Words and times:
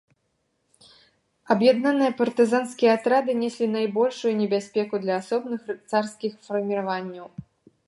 Аб'яднаныя 1.55 2.13
партызанскія 2.21 2.95
атрады 2.99 3.31
неслі 3.43 3.67
найбольшую 3.75 4.33
небяспеку 4.41 4.95
для 5.07 5.21
асобных 5.25 5.61
царскіх 5.89 6.33
фарміраванняў. 6.49 7.27